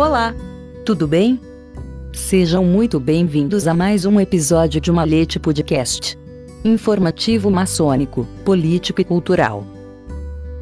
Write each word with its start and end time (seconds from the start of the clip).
Olá! 0.00 0.34
Tudo 0.86 1.06
bem? 1.06 1.38
Sejam 2.10 2.64
muito 2.64 2.98
bem-vindos 2.98 3.68
a 3.68 3.74
mais 3.74 4.06
um 4.06 4.18
episódio 4.18 4.80
de 4.80 4.90
Malete 4.90 5.38
Podcast. 5.38 6.18
Informativo 6.64 7.50
maçônico, 7.50 8.26
político 8.42 9.02
e 9.02 9.04
cultural. 9.04 9.62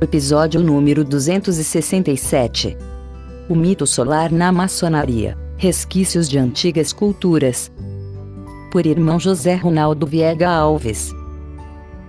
Episódio 0.00 0.60
número 0.60 1.04
267. 1.04 2.76
O 3.48 3.54
mito 3.54 3.86
solar 3.86 4.32
na 4.32 4.50
maçonaria. 4.50 5.38
Resquícios 5.56 6.28
de 6.28 6.36
antigas 6.36 6.92
culturas. 6.92 7.70
Por 8.72 8.86
irmão 8.86 9.20
José 9.20 9.54
Ronaldo 9.54 10.04
Viega 10.04 10.50
Alves. 10.50 11.14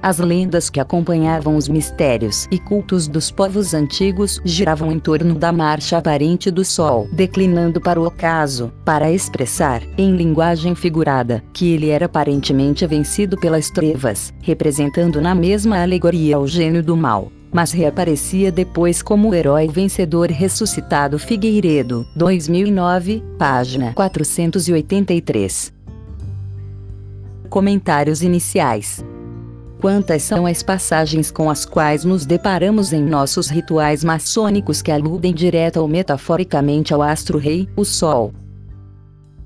As 0.01 0.17
lendas 0.17 0.69
que 0.69 0.79
acompanhavam 0.79 1.57
os 1.57 1.67
mistérios 1.67 2.47
e 2.49 2.57
cultos 2.57 3.05
dos 3.05 3.29
povos 3.29 3.73
antigos 3.73 4.39
giravam 4.45 4.91
em 4.91 4.99
torno 4.99 5.35
da 5.35 5.51
marcha 5.51 5.97
aparente 5.97 6.49
do 6.49 6.63
Sol, 6.63 7.09
declinando 7.11 7.81
para 7.81 7.99
o 7.99 8.05
ocaso, 8.05 8.71
para 8.85 9.11
expressar, 9.11 9.81
em 9.97 10.15
linguagem 10.15 10.73
figurada, 10.73 11.43
que 11.51 11.73
ele 11.73 11.89
era 11.89 12.05
aparentemente 12.05 12.87
vencido 12.87 13.37
pelas 13.37 13.69
trevas, 13.69 14.33
representando 14.41 15.19
na 15.19 15.35
mesma 15.35 15.81
alegoria 15.81 16.39
o 16.39 16.47
gênio 16.47 16.81
do 16.81 16.95
mal 16.95 17.31
mas 17.51 17.71
reaparecia 17.71 18.51
depois 18.51 19.01
como 19.01 19.33
herói 19.33 19.67
vencedor 19.67 20.29
ressuscitado 20.29 21.17
Figueiredo, 21.17 22.05
2009, 22.15 23.23
página 23.39 23.91
483. 23.93 25.73
Comentários 27.49 28.21
iniciais. 28.21 29.03
Quantas 29.79 30.23
são 30.23 30.45
as 30.45 30.61
passagens 30.61 31.31
com 31.31 31.49
as 31.49 31.63
quais 31.63 32.03
nos 32.03 32.25
deparamos 32.25 32.91
em 32.91 33.01
nossos 33.01 33.47
rituais 33.47 34.03
maçônicos 34.03 34.81
que 34.81 34.91
aludem 34.91 35.33
direta 35.33 35.79
ou 35.79 35.87
metaforicamente 35.87 36.93
ao 36.93 37.01
astro-rei, 37.01 37.65
o 37.77 37.85
Sol? 37.85 38.33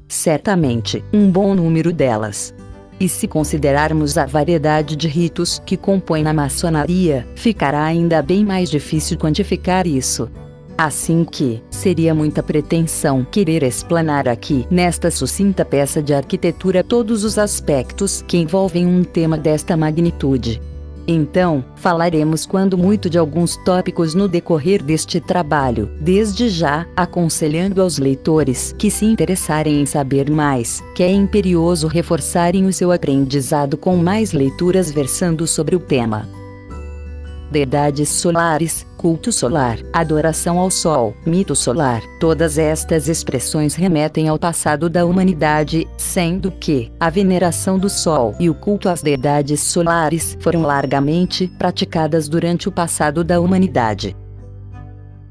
Certamente, 0.08 1.06
um 1.14 1.30
bom 1.30 1.53
número 1.53 1.94
delas. 1.94 2.52
E 3.00 3.08
se 3.08 3.28
considerarmos 3.28 4.17
a 4.17 4.25
variedade 4.25 4.95
de 4.95 5.08
ritos 5.08 5.62
que 5.64 5.78
compõem 5.78 6.25
a 6.25 6.34
maçonaria, 6.34 7.28
ficará 7.36 7.84
ainda 7.84 8.20
bem 8.23 8.44
mais 8.44 8.72
difícil 8.72 9.20
quantificar 9.20 9.86
isso. 9.86 10.31
Assim 10.78 11.24
que, 11.24 11.62
seria 11.70 12.16
muita 12.16 12.42
pretensão 12.42 13.24
querer 13.24 13.62
explanar 13.64 14.28
aqui, 14.28 14.66
nesta 14.72 15.12
sucinta 15.12 15.64
peça 15.64 16.02
de 16.02 16.14
arquitetura, 16.14 16.84
todos 16.84 17.24
os 17.24 17.38
aspectos 17.38 18.24
que 18.28 18.38
envolvem 18.38 18.88
um 18.88 19.04
tema 19.04 19.38
desta 19.38 19.78
magnitude. 19.78 20.60
Então, 21.06 21.64
falaremos 21.76 22.46
quando 22.46 22.78
muito 22.78 23.10
de 23.10 23.18
alguns 23.18 23.58
tópicos 23.58 24.16
no 24.16 24.28
decorrer 24.28 24.82
deste 24.82 25.20
trabalho, 25.20 25.92
desde 26.00 26.48
já, 26.48 26.88
aconselhando 26.96 27.82
aos 27.82 27.98
leitores 27.98 28.74
que 28.78 28.90
se 28.90 29.06
interessarem 29.06 29.82
em 29.82 29.86
saber 29.86 30.32
mais, 30.32 30.82
que 30.96 31.04
é 31.04 31.12
imperioso 31.12 31.88
reforçarem 31.88 32.66
o 32.66 32.74
seu 32.74 32.92
aprendizado 32.92 33.78
com 33.78 33.98
mais 33.98 34.32
leituras 34.32 34.90
versando 34.90 35.46
sobre 35.46 35.76
o 35.76 35.80
tema 35.80 36.43
deidades 37.54 38.09
solares, 38.09 38.86
culto 38.98 39.32
solar, 39.32 39.78
adoração 39.94 40.59
ao 40.59 40.70
sol, 40.70 41.16
mito 41.26 41.56
solar. 41.56 42.02
Todas 42.20 42.58
estas 42.58 43.08
expressões 43.08 43.76
remetem 43.76 44.28
ao 44.28 44.40
passado 44.40 44.90
da 44.90 45.06
humanidade, 45.06 45.88
sendo 45.98 46.52
que 46.52 46.92
a 47.00 47.09
veneração 47.09 47.80
do 47.80 47.90
sol 47.90 48.36
e 48.40 48.50
o 48.50 48.56
culto 48.56 48.90
às 48.90 49.02
deidades 49.02 49.62
solares 49.62 50.36
foram 50.42 50.64
largamente 50.64 51.48
praticadas 51.48 52.28
durante 52.28 52.68
o 52.68 52.72
passado 52.72 53.24
da 53.24 53.40
humanidade. 53.40 54.16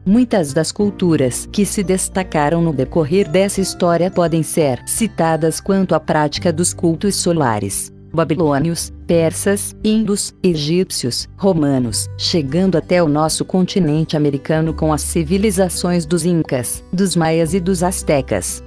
Muitas 0.04 0.52
das 0.52 0.72
culturas 0.72 1.48
que 1.52 1.64
se 1.64 1.82
destacaram 1.82 2.60
no 2.60 2.72
decorrer 2.72 3.28
dessa 3.28 3.60
história 3.60 4.10
podem 4.10 4.42
ser 4.42 4.82
citadas 4.86 5.60
quanto 5.60 5.94
à 5.94 6.00
prática 6.00 6.52
dos 6.52 6.72
cultos 6.72 7.16
solares 7.16 7.91
babilônios, 8.12 8.92
persas, 9.06 9.74
indos, 9.82 10.34
egípcios, 10.42 11.28
romanos, 11.36 12.08
chegando 12.18 12.76
até 12.76 13.02
o 13.02 13.08
nosso 13.08 13.44
continente 13.44 14.16
americano 14.16 14.74
com 14.74 14.92
as 14.92 15.02
civilizações 15.02 16.04
dos 16.04 16.24
incas, 16.24 16.84
dos 16.92 17.16
maias 17.16 17.54
e 17.54 17.60
dos 17.60 17.82
astecas. 17.82 18.62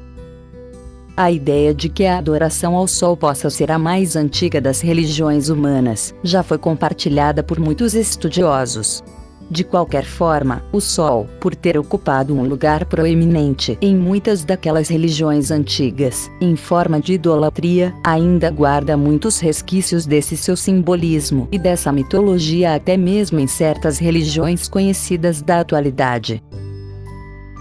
A 1.17 1.31
ideia 1.31 1.73
de 1.73 1.87
que 1.87 2.05
a 2.05 2.17
adoração 2.17 2.75
ao 2.75 2.87
sol 2.87 3.15
possa 3.15 3.49
ser 3.49 3.71
a 3.71 3.79
mais 3.79 4.17
antiga 4.17 4.59
das 4.59 4.81
religiões 4.81 5.47
humanas 5.47 6.13
já 6.21 6.43
foi 6.43 6.57
compartilhada 6.57 7.41
por 7.41 7.57
muitos 7.57 7.93
estudiosos. 7.93 9.01
De 9.49 9.63
qualquer 9.63 10.05
forma, 10.05 10.63
o 10.71 10.81
Sol, 10.81 11.27
por 11.39 11.55
ter 11.55 11.77
ocupado 11.77 12.35
um 12.35 12.43
lugar 12.43 12.85
proeminente 12.85 13.77
em 13.81 13.95
muitas 13.95 14.43
daquelas 14.43 14.89
religiões 14.89 15.51
antigas, 15.51 16.29
em 16.41 16.55
forma 16.55 16.99
de 16.99 17.13
idolatria, 17.13 17.93
ainda 18.03 18.49
guarda 18.49 18.97
muitos 18.97 19.39
resquícios 19.39 20.05
desse 20.05 20.35
seu 20.35 20.57
simbolismo 20.57 21.47
e 21.51 21.59
dessa 21.59 21.91
mitologia 21.91 22.75
até 22.75 22.97
mesmo 22.97 23.39
em 23.39 23.47
certas 23.47 23.97
religiões 23.97 24.67
conhecidas 24.67 25.41
da 25.41 25.59
atualidade. 25.59 26.41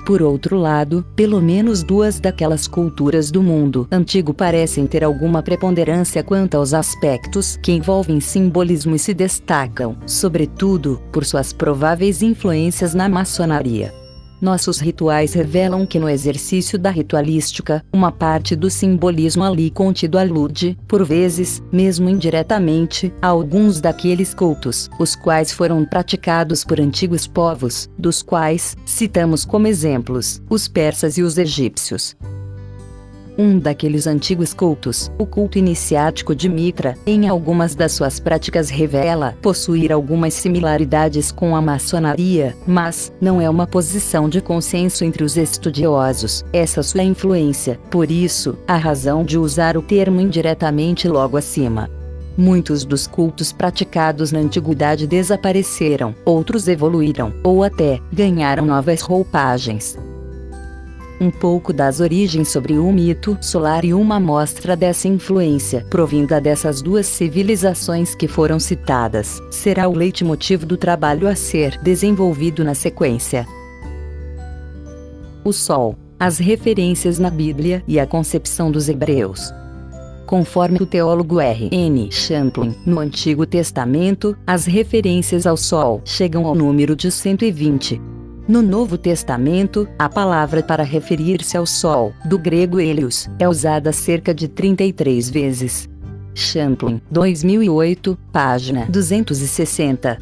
Por 0.05 0.23
outro 0.23 0.59
lado, 0.59 1.03
pelo 1.17 1.41
menos 1.41 1.83
duas 1.83 2.21
daquelas 2.21 2.69
culturas 2.69 3.31
do 3.31 3.43
mundo 3.43 3.89
antigo 3.91 4.35
parecem 4.35 4.87
ter 4.87 5.03
alguma 5.03 5.43
preponderância 5.43 6.23
quanto 6.23 6.57
aos 6.57 6.75
aspectos 6.75 7.57
que 7.63 7.73
envolvem 7.73 8.21
simbolismo 8.21 8.95
e 8.95 8.99
se 8.99 9.15
destacam, 9.15 9.97
sobretudo, 10.07 11.01
por 11.11 11.25
suas 11.25 11.55
prováveis 11.55 12.21
influências 12.21 12.93
na 12.93 13.09
maçonaria. 13.09 14.04
Nossos 14.45 14.79
rituais 14.79 15.33
revelam 15.33 15.87
que 15.87 15.99
no 15.99 16.07
exercício 16.07 16.79
da 16.79 16.91
ritualística, 16.91 17.83
uma 17.91 18.13
parte 18.13 18.55
do 18.55 18.69
simbolismo 18.69 19.43
ali 19.43 19.71
contido 19.71 20.19
alude, 20.19 20.77
por 20.87 21.03
vezes, 21.03 21.63
mesmo 21.73 22.11
indiretamente, 22.11 23.11
a 23.23 23.29
alguns 23.29 23.81
daqueles 23.81 24.35
cultos, 24.35 24.91
os 25.01 25.17
quais 25.17 25.51
foram 25.51 25.83
praticados 25.87 26.63
por 26.63 26.79
antigos 26.79 27.27
povos, 27.27 27.89
dos 27.97 28.23
quais 28.23 28.77
citamos 28.85 29.47
como 29.47 29.67
exemplos 29.67 30.43
os 30.51 30.69
persas 30.69 31.17
e 31.17 31.23
os 31.23 31.39
egípcios. 31.39 32.15
Um 33.37 33.59
daqueles 33.59 34.07
antigos 34.07 34.55
cultos, 34.55 35.11
o 35.19 35.27
culto 35.27 35.59
iniciático 35.59 36.37
de 36.37 36.49
Mitra, 36.49 36.97
em 37.05 37.29
algumas 37.29 37.75
das 37.75 37.91
suas 37.91 38.21
práticas 38.21 38.71
revela 38.71 39.37
possuir 39.43 39.93
algumas 39.93 40.35
similaridades 40.35 41.33
com 41.33 41.57
a 41.57 41.61
maçonaria, 41.61 42.55
mas 42.65 43.13
não 43.21 43.41
é 43.41 43.51
uma 43.51 43.67
posição 43.67 44.29
de 44.29 44.41
consenso 44.41 45.05
entre 45.05 45.25
os 45.25 45.37
estudiosos, 45.37 46.45
essa 46.53 46.81
sua 46.83 47.03
influência, 47.03 47.79
por 47.91 48.09
isso, 48.09 48.57
a 48.69 48.77
razão 48.77 49.25
de 49.25 49.37
usar 49.37 49.77
o 49.77 49.83
termo 49.83 50.21
indiretamente 50.21 51.09
logo 51.09 51.37
acima. 51.37 51.91
Muitos 52.37 52.85
dos 52.85 53.07
cultos 53.07 53.53
praticados 53.53 54.31
na 54.31 54.39
antiguidade 54.39 55.09
desapareceram, 55.09 56.15
outros 56.25 56.69
evoluíram, 56.69 57.33
ou 57.43 57.65
até 57.65 58.01
ganharam 58.13 58.65
novas 58.65 59.01
roupagens 59.01 59.97
um 61.21 61.31
pouco 61.31 61.73
das 61.73 62.01
origens 62.01 62.49
sobre 62.49 62.79
o 62.79 62.91
mito 62.93 63.39
solar 63.41 63.85
e 63.85 63.95
uma 63.95 64.17
amostra 64.17 64.77
dessa 64.77 65.09
influência 65.09 65.87
provinda 65.91 66.41
dessas 66.41 66.83
duas 66.83 67.07
civilizações 67.07 68.15
que 68.15 68.27
foram 68.27 68.59
citadas, 68.59 69.41
será 69.51 69.89
o 69.89 69.95
leitmotiv 69.95 70.65
do 70.65 70.77
trabalho 70.77 71.29
a 71.29 71.35
ser 71.35 71.79
desenvolvido 71.83 72.65
na 72.65 72.75
sequência. 72.75 73.47
O 75.45 75.53
Sol, 75.53 75.97
as 76.19 76.39
referências 76.39 77.19
na 77.19 77.31
Bíblia 77.31 77.83
e 77.87 78.01
a 78.01 78.07
concepção 78.07 78.71
dos 78.71 78.89
hebreus. 78.89 79.53
Conforme 80.27 80.79
o 80.79 80.87
teólogo 80.87 81.39
R. 81.39 81.69
N. 81.71 82.11
Champlin, 82.11 82.75
no 82.87 82.99
Antigo 82.99 83.45
Testamento, 83.45 84.37
as 84.47 84.65
referências 84.65 85.47
ao 85.47 85.57
Sol 85.57 86.01
chegam 86.05 86.47
ao 86.47 86.55
número 86.55 86.97
de 86.97 87.11
120. 87.11 88.14
No 88.47 88.61
Novo 88.61 88.99
Testamento, 88.99 89.89
a 89.99 90.07
palavra 90.07 90.63
para 90.63 90.83
referir-se 90.83 91.57
ao 91.57 91.65
Sol, 91.65 92.13
do 92.27 92.39
grego 92.39 92.79
Helios, 92.79 93.27
é 93.39 93.49
usada 93.49 93.91
cerca 93.91 94.35
de 94.35 94.49
33 94.49 95.31
vezes. 95.31 95.89
Champlin, 96.35 97.01
2008, 97.11 98.19
página 98.31 98.85
260. 98.87 100.19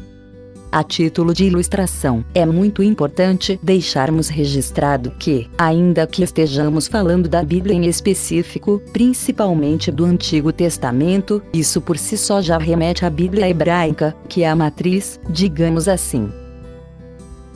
A 0.71 0.83
título 0.83 1.33
de 1.33 1.43
ilustração, 1.43 2.23
é 2.33 2.45
muito 2.45 2.81
importante 2.81 3.59
deixarmos 3.61 4.29
registrado 4.29 5.11
que, 5.19 5.49
ainda 5.57 6.07
que 6.07 6.23
estejamos 6.23 6.87
falando 6.87 7.27
da 7.27 7.43
Bíblia 7.43 7.75
em 7.75 7.87
específico, 7.87 8.81
principalmente 8.93 9.91
do 9.91 10.05
Antigo 10.05 10.53
Testamento, 10.53 11.43
isso 11.53 11.81
por 11.81 11.97
si 11.97 12.17
só 12.17 12.41
já 12.41 12.57
remete 12.57 13.05
à 13.05 13.09
Bíblia 13.09 13.49
hebraica, 13.49 14.15
que 14.29 14.43
é 14.43 14.49
a 14.49 14.55
matriz, 14.55 15.19
digamos 15.29 15.89
assim. 15.89 16.31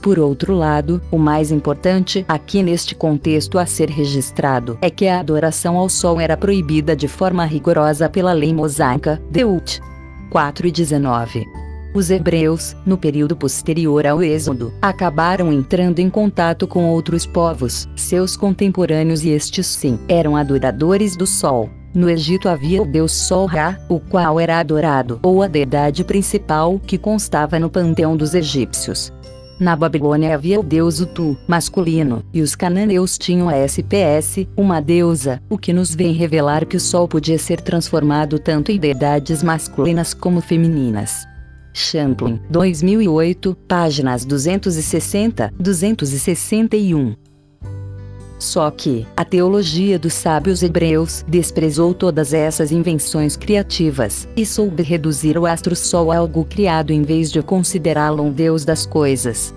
Por 0.02 0.20
outro 0.20 0.54
lado, 0.54 1.02
o 1.12 1.18
mais 1.18 1.52
importante 1.52 2.24
aqui 2.28 2.62
neste 2.62 2.96
contexto 2.96 3.58
a 3.58 3.66
ser 3.66 3.90
registrado 3.90 4.78
é 4.82 4.90
que 4.90 5.08
a 5.08 5.20
adoração 5.20 5.78
ao 5.78 5.90
sol 5.90 6.22
era 6.22 6.38
proibida 6.38 6.96
de 6.96 7.08
forma 7.08 7.46
rigorosa 7.46 8.10
pela 8.10 8.34
lei 8.34 8.54
mosaica, 8.54 9.22
Deut. 9.30 9.82
4 10.30 10.68
e 10.68 10.72
19. 10.72 11.46
Os 11.94 12.12
hebreus, 12.12 12.76
no 12.86 12.98
período 12.98 13.36
posterior 13.36 14.06
ao 14.06 14.22
Êxodo, 14.22 14.72
acabaram 14.82 15.52
entrando 15.52 16.00
em 16.00 16.10
contato 16.10 16.68
com 16.68 16.90
outros 16.90 17.26
povos, 17.26 17.90
seus 17.96 18.38
contemporâneos 18.38 19.24
e 19.24 19.30
estes 19.30 19.66
sim, 19.66 19.98
eram 20.08 20.36
adoradores 20.36 21.16
do 21.16 21.26
sol. 21.26 21.70
No 21.94 22.08
Egito 22.08 22.48
havia 22.48 22.84
o 22.84 22.86
deus 22.86 23.12
Sol 23.12 23.48
Ra, 23.48 23.80
o 23.90 24.00
qual 24.00 24.40
era 24.40 24.60
adorado, 24.60 25.20
ou 25.24 25.42
a 25.42 25.48
deidade 25.48 26.04
principal 26.04 26.80
que 26.86 26.98
constava 26.98 27.58
no 27.58 27.72
panteão 27.72 28.16
dos 28.16 28.36
egípcios. 28.36 29.12
Na 29.60 29.76
Babilônia 29.76 30.36
havia 30.36 30.60
o 30.60 30.64
deus 30.64 31.00
Utu, 31.00 31.36
masculino, 31.48 32.24
e 32.32 32.42
os 32.42 32.56
cananeus 32.56 33.18
tinham 33.18 33.50
a 33.50 33.58
SPS, 33.58 34.48
uma 34.56 34.80
deusa, 34.80 35.42
o 35.50 35.58
que 35.58 35.74
nos 35.74 35.96
vem 35.96 36.14
revelar 36.14 36.66
que 36.66 36.78
o 36.78 36.80
sol 36.80 37.08
podia 37.08 37.40
ser 37.40 37.62
transformado 37.62 38.38
tanto 38.38 38.72
em 38.72 38.78
deidades 38.78 39.42
masculinas 39.42 40.14
como 40.14 40.42
femininas. 40.42 41.26
Champlin, 41.74 42.40
2008, 42.50 43.56
páginas 43.68 44.26
260, 44.26 45.52
261. 45.60 47.16
Só 48.40 48.70
que, 48.70 49.08
a 49.16 49.26
teologia 49.26 49.98
dos 49.98 50.14
sábios 50.14 50.62
hebreus 50.62 51.26
desprezou 51.28 51.94
todas 51.94 52.34
essas 52.34 52.72
invenções 52.72 53.36
criativas, 53.36 54.28
e 54.36 54.46
soube 54.46 54.84
reduzir 54.84 55.38
o 55.38 55.46
astro-sol 55.46 56.12
a 56.12 56.18
algo 56.18 56.46
criado 56.46 56.92
em 56.92 57.02
vez 57.02 57.32
de 57.32 57.42
considerá-lo 57.42 58.24
um 58.24 58.32
deus 58.32 58.64
das 58.64 58.86
coisas. 58.86 59.54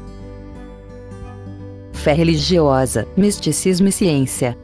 Fé 1.92 2.14
religiosa, 2.14 3.06
misticismo 3.16 3.88
e 3.88 3.92
ciência 3.92 4.56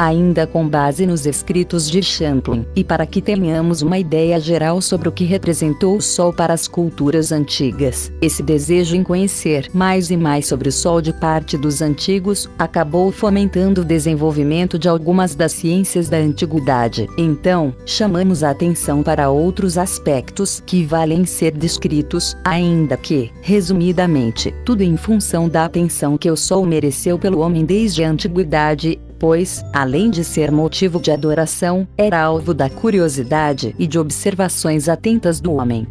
ainda 0.00 0.46
com 0.46 0.66
base 0.66 1.04
nos 1.04 1.26
escritos 1.26 1.90
de 1.90 2.02
Champlin, 2.02 2.64
e 2.74 2.82
para 2.82 3.04
que 3.04 3.20
tenhamos 3.20 3.82
uma 3.82 3.98
ideia 3.98 4.40
geral 4.40 4.80
sobre 4.80 5.10
o 5.10 5.12
que 5.12 5.24
representou 5.24 5.98
o 5.98 6.00
Sol 6.00 6.32
para 6.32 6.54
as 6.54 6.66
culturas 6.66 7.30
antigas. 7.30 8.10
Esse 8.18 8.42
desejo 8.42 8.96
em 8.96 9.02
conhecer 9.02 9.68
mais 9.74 10.10
e 10.10 10.16
mais 10.16 10.46
sobre 10.46 10.70
o 10.70 10.72
Sol 10.72 11.02
de 11.02 11.12
parte 11.12 11.58
dos 11.58 11.82
antigos 11.82 12.48
acabou 12.58 13.12
fomentando 13.12 13.82
o 13.82 13.84
desenvolvimento 13.84 14.78
de 14.78 14.88
algumas 14.88 15.34
das 15.34 15.52
ciências 15.52 16.08
da 16.08 16.16
antiguidade. 16.16 17.06
Então, 17.18 17.74
chamamos 17.84 18.42
a 18.42 18.48
atenção 18.52 19.02
para 19.02 19.28
outros 19.28 19.76
aspectos 19.76 20.62
que 20.64 20.82
valem 20.82 21.26
ser 21.26 21.52
descritos, 21.52 22.34
ainda 22.42 22.96
que, 22.96 23.30
resumidamente, 23.42 24.54
tudo 24.64 24.80
em 24.80 24.96
função 24.96 25.46
da 25.46 25.66
atenção 25.66 26.16
que 26.16 26.30
o 26.30 26.36
Sol 26.36 26.64
mereceu 26.64 27.18
pelo 27.18 27.40
homem 27.40 27.66
desde 27.66 28.02
a 28.02 28.08
antiguidade, 28.08 28.98
pois, 29.20 29.62
além 29.72 30.10
de 30.10 30.24
ser 30.24 30.50
motivo 30.50 30.98
de 30.98 31.12
adoração, 31.12 31.86
era 31.96 32.20
alvo 32.20 32.54
da 32.54 32.70
curiosidade 32.70 33.76
e 33.78 33.86
de 33.86 33.98
observações 33.98 34.88
atentas 34.88 35.40
do 35.40 35.52
homem. 35.52 35.86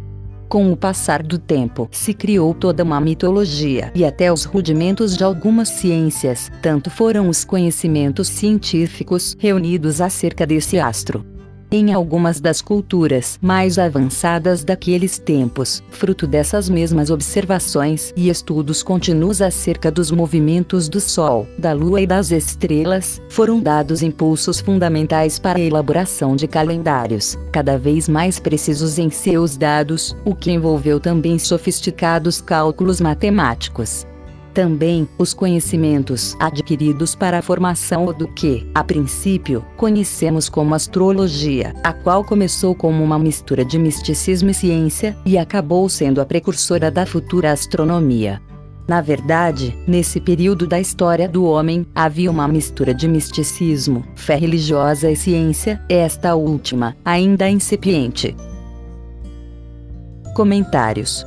Com 0.48 0.72
o 0.72 0.76
passar 0.76 1.22
do 1.22 1.38
tempo, 1.38 1.88
se 1.92 2.12
criou 2.12 2.52
toda 2.52 2.82
uma 2.82 3.00
mitologia 3.00 3.92
e 3.94 4.04
até 4.04 4.32
os 4.32 4.44
rudimentos 4.44 5.16
de 5.16 5.22
algumas 5.22 5.68
ciências, 5.68 6.50
tanto 6.60 6.90
foram 6.90 7.28
os 7.28 7.44
conhecimentos 7.44 8.26
científicos 8.26 9.36
reunidos 9.38 10.00
acerca 10.00 10.44
desse 10.44 10.80
astro 10.80 11.29
em 11.70 11.92
algumas 11.92 12.40
das 12.40 12.60
culturas 12.60 13.38
mais 13.40 13.78
avançadas 13.78 14.64
daqueles 14.64 15.18
tempos, 15.18 15.82
fruto 15.90 16.26
dessas 16.26 16.68
mesmas 16.68 17.10
observações 17.10 18.12
e 18.16 18.28
estudos 18.28 18.82
contínuos 18.82 19.40
acerca 19.40 19.90
dos 19.90 20.10
movimentos 20.10 20.88
do 20.88 21.00
Sol, 21.00 21.46
da 21.58 21.72
Lua 21.72 22.00
e 22.00 22.06
das 22.06 22.30
estrelas, 22.30 23.20
foram 23.28 23.60
dados 23.60 24.02
impulsos 24.02 24.60
fundamentais 24.60 25.38
para 25.38 25.58
a 25.58 25.62
elaboração 25.62 26.36
de 26.36 26.46
calendários, 26.46 27.38
cada 27.52 27.78
vez 27.78 28.08
mais 28.08 28.40
precisos 28.40 28.98
em 28.98 29.10
seus 29.10 29.56
dados, 29.56 30.16
o 30.24 30.34
que 30.34 30.50
envolveu 30.50 30.98
também 30.98 31.38
sofisticados 31.38 32.40
cálculos 32.40 33.00
matemáticos. 33.00 34.09
Também, 34.52 35.08
os 35.16 35.32
conhecimentos 35.32 36.36
adquiridos 36.40 37.14
para 37.14 37.38
a 37.38 37.42
formação 37.42 38.06
do 38.06 38.26
que, 38.26 38.68
a 38.74 38.82
princípio, 38.82 39.64
conhecemos 39.76 40.48
como 40.48 40.74
astrologia, 40.74 41.72
a 41.84 41.92
qual 41.92 42.24
começou 42.24 42.74
como 42.74 43.02
uma 43.02 43.18
mistura 43.18 43.64
de 43.64 43.78
misticismo 43.78 44.50
e 44.50 44.54
ciência, 44.54 45.16
e 45.24 45.38
acabou 45.38 45.88
sendo 45.88 46.20
a 46.20 46.26
precursora 46.26 46.90
da 46.90 47.06
futura 47.06 47.52
astronomia. 47.52 48.42
Na 48.88 49.00
verdade, 49.00 49.76
nesse 49.86 50.20
período 50.20 50.66
da 50.66 50.80
história 50.80 51.28
do 51.28 51.44
homem, 51.44 51.86
havia 51.94 52.28
uma 52.28 52.48
mistura 52.48 52.92
de 52.92 53.06
misticismo, 53.06 54.04
fé 54.16 54.34
religiosa 54.34 55.08
e 55.08 55.14
ciência, 55.14 55.80
esta 55.88 56.34
última, 56.34 56.96
ainda 57.04 57.48
incipiente. 57.48 58.34
Comentários 60.34 61.24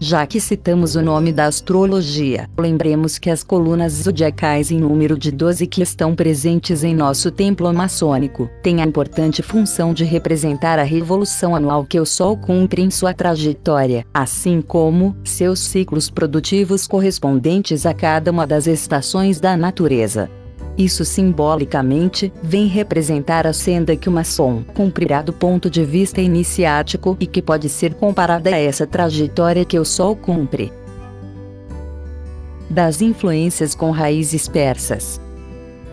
já 0.00 0.26
que 0.26 0.40
citamos 0.40 0.94
o 0.94 1.02
nome 1.02 1.32
da 1.32 1.46
astrologia, 1.46 2.48
lembremos 2.58 3.18
que 3.18 3.30
as 3.30 3.42
colunas 3.42 3.92
zodiacais 3.92 4.70
em 4.70 4.78
número 4.78 5.18
de 5.18 5.32
12 5.32 5.66
que 5.66 5.82
estão 5.82 6.14
presentes 6.14 6.84
em 6.84 6.94
nosso 6.94 7.30
templo 7.30 7.72
maçônico, 7.72 8.48
têm 8.62 8.80
a 8.80 8.84
importante 8.84 9.42
função 9.42 9.92
de 9.92 10.04
representar 10.04 10.78
a 10.78 10.84
revolução 10.84 11.54
anual 11.54 11.84
que 11.84 11.98
o 11.98 12.06
Sol 12.06 12.36
cumpre 12.36 12.82
em 12.82 12.90
sua 12.90 13.12
trajetória, 13.12 14.06
assim 14.14 14.62
como 14.62 15.16
seus 15.24 15.58
ciclos 15.58 16.08
produtivos 16.08 16.86
correspondentes 16.86 17.84
a 17.84 17.92
cada 17.92 18.30
uma 18.30 18.46
das 18.46 18.66
estações 18.66 19.40
da 19.40 19.56
natureza. 19.56 20.30
Isso 20.78 21.04
simbolicamente 21.04 22.32
vem 22.40 22.68
representar 22.68 23.48
a 23.48 23.52
senda 23.52 23.96
que 23.96 24.08
o 24.08 24.12
maçom 24.12 24.62
cumprirá 24.62 25.20
do 25.20 25.32
ponto 25.32 25.68
de 25.68 25.84
vista 25.84 26.20
iniciático 26.20 27.16
e 27.18 27.26
que 27.26 27.42
pode 27.42 27.68
ser 27.68 27.94
comparada 27.94 28.50
a 28.50 28.58
essa 28.58 28.86
trajetória 28.86 29.64
que 29.64 29.76
o 29.76 29.84
Sol 29.84 30.14
cumpre. 30.14 30.72
Das 32.70 33.02
influências 33.02 33.74
com 33.74 33.90
raízes 33.90 34.46
persas. 34.46 35.20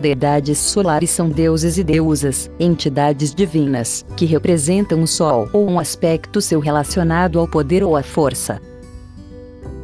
Deidades 0.00 0.58
solares 0.58 1.10
são 1.10 1.28
deuses 1.28 1.78
e 1.78 1.82
deusas, 1.82 2.48
entidades 2.60 3.34
divinas, 3.34 4.06
que 4.16 4.24
representam 4.24 5.02
o 5.02 5.06
Sol 5.06 5.48
ou 5.52 5.68
um 5.68 5.80
aspecto 5.80 6.40
seu 6.40 6.60
relacionado 6.60 7.40
ao 7.40 7.48
poder 7.48 7.82
ou 7.82 7.96
à 7.96 8.04
força 8.04 8.60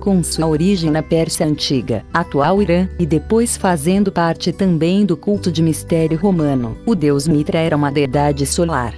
com 0.02 0.20
sua 0.20 0.48
origem 0.48 0.90
na 0.90 1.00
Pérsia 1.00 1.46
Antiga, 1.46 2.04
atual 2.12 2.60
Irã, 2.60 2.88
e 2.98 3.06
depois 3.06 3.56
fazendo 3.56 4.10
parte 4.10 4.50
também 4.50 5.06
do 5.06 5.16
culto 5.16 5.52
de 5.52 5.62
mistério 5.62 6.18
romano. 6.18 6.76
O 6.84 6.96
deus 6.96 7.28
Mitra 7.28 7.60
era 7.60 7.76
uma 7.76 7.92
deidade 7.92 8.44
solar. 8.44 8.92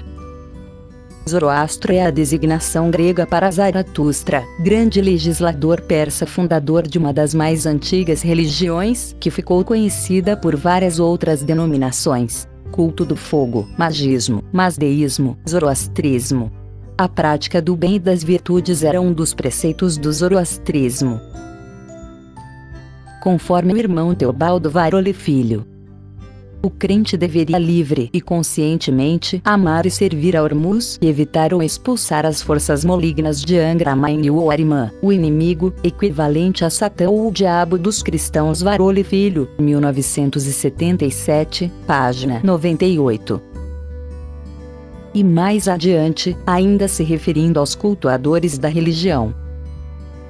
Zoroastro 1.29 1.93
é 1.93 2.07
a 2.07 2.11
designação 2.11 2.91
grega 2.91 3.27
para 3.27 3.51
Zaratustra, 3.51 4.43
grande 4.61 5.03
legislador 5.03 5.83
persa 5.83 6.27
fundador 6.27 6.89
de 6.89 6.97
uma 6.97 7.13
das 7.13 7.35
mais 7.35 7.67
antigas 7.67 8.23
religiões, 8.23 9.15
que 9.21 9.31
ficou 9.31 9.63
conhecida 9.63 10.35
por 10.35 10.57
várias 10.57 10.99
outras 10.99 11.43
denominações: 11.43 12.49
culto 12.73 13.05
do 13.05 13.15
fogo, 13.15 13.69
magismo, 13.77 14.43
masdeísmo, 14.51 15.37
zoroastrismo, 15.47 16.51
a 16.97 17.09
prática 17.09 17.61
do 17.61 17.75
bem 17.75 17.97
e 17.97 17.99
das 17.99 18.23
virtudes 18.23 18.85
era 18.85 19.01
um 19.01 19.13
dos 19.13 19.35
preceitos 19.35 19.99
do 19.99 20.13
zoroastrismo. 20.13 21.21
Conforme 23.23 23.73
o 23.73 23.77
irmão 23.77 24.15
Teobaldo 24.15 24.71
Varoli 24.71 25.13
Filho, 25.13 25.67
o 26.63 26.71
crente 26.71 27.17
deveria 27.17 27.59
livre 27.59 28.09
e 28.11 28.23
conscientemente 28.23 29.43
amar 29.45 29.85
e 29.85 29.91
servir 29.91 30.35
a 30.35 30.43
Hormuz 30.43 30.99
e 31.01 31.07
evitar 31.07 31.53
ou 31.53 31.63
expulsar 31.63 32.25
as 32.25 32.41
forças 32.41 32.83
malignas 32.85 33.43
de 33.43 33.59
Angra 33.59 33.95
Mainyu 33.95 34.37
ou 34.37 34.51
Arimã, 34.51 34.91
o 35.03 35.13
inimigo, 35.13 35.75
equivalente 35.83 36.65
a 36.65 36.71
Satã 36.71 37.11
ou 37.11 37.29
o 37.29 37.33
diabo 37.33 37.77
dos 37.77 38.03
cristãos 38.03 38.63
Varoli 38.63 39.05
Filho, 39.05 39.47
1977, 39.59 41.71
página 41.87 42.41
98 42.43 43.54
e 45.15 45.23
mais 45.23 45.69
adiante, 45.69 46.37
ainda 46.47 46.89
se 46.89 47.05
referindo 47.05 47.61
aos 47.61 47.75
cultuadores 47.75 48.59
da 48.59 48.69
religião. 48.69 49.33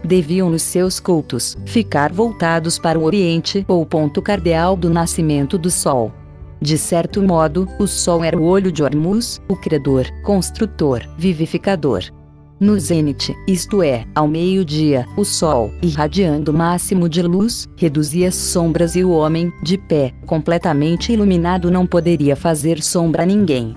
Deviam 0.05 0.51
nos 0.51 0.63
seus 0.63 1.01
cultos 1.01 1.57
ficar 1.65 2.13
voltados 2.13 2.79
para 2.79 2.99
o 2.99 3.05
Oriente 3.05 3.65
ou 3.67 3.87
ponto 3.87 4.21
cardeal 4.21 4.77
do 4.77 4.91
nascimento 4.91 5.57
do 5.57 5.71
Sol. 5.71 6.13
De 6.61 6.77
certo 6.77 7.23
modo, 7.23 7.67
o 7.79 7.87
Sol 7.87 8.23
era 8.23 8.39
o 8.39 8.45
olho 8.45 8.71
de 8.71 8.83
Hormuz, 8.83 9.41
o 9.49 9.57
Criador, 9.57 10.07
construtor, 10.23 11.03
vivificador. 11.17 12.03
No 12.61 12.79
zênite, 12.79 13.35
isto 13.49 13.83
é, 13.83 14.07
ao 14.15 14.29
meio-dia, 14.29 15.07
o 15.17 15.25
Sol, 15.25 15.73
irradiando 15.83 16.53
o 16.53 16.55
máximo 16.55 17.09
de 17.09 17.21
luz, 17.21 17.67
reduzia 17.77 18.29
as 18.29 18.35
sombras 18.35 18.95
e 18.95 19.03
o 19.03 19.11
homem, 19.11 19.53
de 19.63 19.77
pé, 19.77 20.13
completamente 20.27 21.13
iluminado, 21.13 21.71
não 21.71 21.87
poderia 21.87 22.37
fazer 22.37 22.81
sombra 22.83 23.25
a 23.25 23.27
ninguém. 23.27 23.75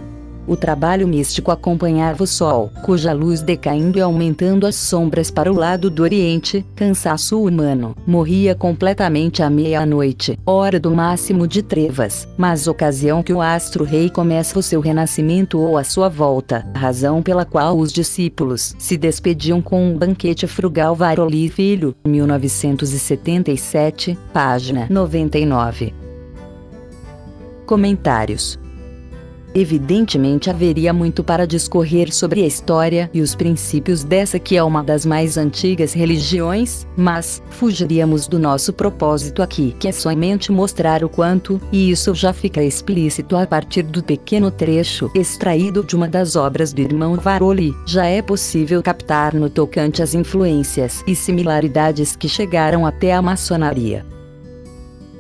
O 0.48 0.56
trabalho 0.56 1.08
místico 1.08 1.52
acompanhava 1.52 2.24
o 2.24 2.28
sol, 2.28 2.72
cuja 2.84 3.14
luz 3.14 3.42
decaindo 3.42 3.98
e 3.98 4.02
aumentando 4.02 4.66
as 4.66 4.76
sombras 4.76 5.30
para 5.30 5.52
o 5.52 5.56
lado 5.56 5.90
do 5.90 6.04
oriente, 6.04 6.66
cansaço 6.76 7.44
humano, 7.44 7.94
morria 8.08 8.56
completamente 8.56 9.44
à 9.44 9.50
meia-noite, 9.50 10.40
hora 10.46 10.80
do 10.80 10.92
máximo 10.92 11.46
de 11.48 11.62
trevas, 11.62 12.26
mas 12.38 12.68
ocasião 12.68 13.22
que 13.22 13.34
o 13.34 13.42
astro-rei 13.42 14.10
começa 14.10 14.58
o 14.58 14.64
seu 14.64 14.80
renascimento 14.80 15.60
ou 15.60 15.78
a 15.78 15.84
sua 15.84 16.08
volta, 16.08 16.66
razão 16.74 17.22
pela 17.22 17.44
qual 17.44 17.78
os 17.78 17.92
discípulos 17.92 18.74
se 18.80 18.96
despediam 18.98 19.62
com 19.62 19.92
um 19.92 19.98
banquete 19.98 20.48
frugal 20.48 20.96
Varoli 20.96 21.50
Filho, 21.50 21.94
1977, 22.06 24.18
página 24.32 24.88
99. 24.90 25.94
Comentários 27.66 28.58
Evidentemente 29.58 30.52
haveria 30.52 30.94
muito 30.94 31.24
para 31.24 31.48
discorrer 31.48 32.14
sobre 32.14 32.44
a 32.44 32.46
história 32.46 33.10
e 33.12 33.22
os 33.22 33.34
princípios 33.34 34.04
dessa 34.04 34.38
que 34.38 34.56
é 34.56 34.62
uma 34.62 34.84
das 34.84 35.04
mais 35.04 35.36
antigas 35.36 35.94
religiões, 35.94 36.86
mas 36.96 37.42
fugiríamos 37.50 38.28
do 38.28 38.38
nosso 38.38 38.72
propósito 38.72 39.42
aqui, 39.42 39.76
que 39.80 39.88
é 39.88 39.92
somente 39.92 40.52
mostrar 40.52 41.04
o 41.04 41.10
quanto, 41.10 41.60
e 41.72 41.90
isso 41.90 42.14
já 42.14 42.32
fica 42.34 42.62
explícito 42.62 43.36
a 43.36 43.48
partir 43.48 43.82
do 43.82 44.04
pequeno 44.04 44.52
trecho 44.52 45.10
extraído 45.16 45.84
de 45.84 45.96
uma 45.96 46.08
das 46.08 46.36
obras 46.36 46.72
do 46.72 46.80
irmão 46.80 47.16
Varoli, 47.16 47.74
já 47.84 48.06
é 48.06 48.22
possível 48.22 48.84
captar 48.84 49.34
no 49.34 49.50
tocante 49.50 50.04
as 50.04 50.14
influências 50.14 51.04
e 51.08 51.16
similaridades 51.16 52.16
que 52.16 52.30
chegaram 52.30 52.86
até 52.86 53.12
a 53.12 53.24
maçonaria. 53.24 54.06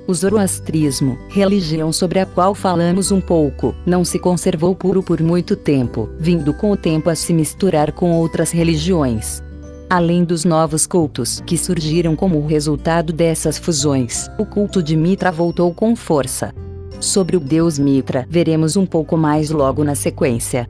O 0.07 0.13
zoroastrismo, 0.13 1.19
religião 1.27 1.91
sobre 1.91 2.19
a 2.19 2.25
qual 2.25 2.55
falamos 2.55 3.11
um 3.11 3.19
pouco, 3.19 3.75
não 3.85 4.05
se 4.05 4.17
conservou 4.17 4.73
puro 4.73 5.03
por 5.03 5.21
muito 5.21 5.53
tempo, 5.53 6.09
vindo 6.17 6.53
com 6.53 6.71
o 6.71 6.77
tempo 6.77 7.09
a 7.09 7.15
se 7.15 7.33
misturar 7.33 7.91
com 7.91 8.13
outras 8.13 8.49
religiões. 8.49 9.43
Além 9.89 10.23
dos 10.23 10.45
novos 10.45 10.87
cultos 10.87 11.43
que 11.45 11.57
surgiram 11.57 12.15
como 12.15 12.45
resultado 12.45 13.11
dessas 13.11 13.57
fusões, 13.57 14.29
o 14.39 14.45
culto 14.45 14.81
de 14.81 14.95
Mitra 14.95 15.29
voltou 15.29 15.73
com 15.73 15.93
força. 15.93 16.53
Sobre 17.01 17.35
o 17.35 17.39
deus 17.41 17.77
Mitra 17.77 18.25
veremos 18.29 18.77
um 18.77 18.85
pouco 18.85 19.17
mais 19.17 19.49
logo 19.49 19.83
na 19.83 19.93
sequência. 19.93 20.69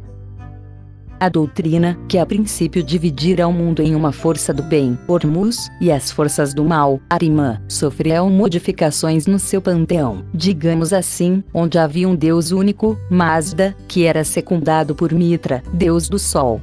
A 1.19 1.29
doutrina, 1.29 1.97
que 2.07 2.19
a 2.19 2.25
princípio 2.25 2.83
dividira 2.83 3.47
o 3.47 3.51
mundo 3.51 3.81
em 3.81 3.95
uma 3.95 4.11
força 4.11 4.53
do 4.53 4.61
bem, 4.61 4.97
Hormuz, 5.07 5.67
e 5.81 5.91
as 5.91 6.11
forças 6.11 6.53
do 6.53 6.63
mal, 6.63 6.99
Arimã, 7.09 7.59
sofreu 7.67 8.29
modificações 8.29 9.25
no 9.25 9.39
seu 9.39 9.59
panteão, 9.59 10.23
digamos 10.31 10.93
assim, 10.93 11.43
onde 11.51 11.79
havia 11.79 12.07
um 12.07 12.15
deus 12.15 12.51
único, 12.51 12.95
Mazda, 13.09 13.75
que 13.87 14.05
era 14.05 14.23
secundado 14.23 14.93
por 14.93 15.11
Mitra, 15.11 15.63
deus 15.73 16.07
do 16.07 16.19
sol. 16.19 16.61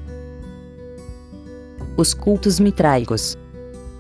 Os 1.97 2.15
cultos 2.15 2.61
mitraicos 2.61 3.37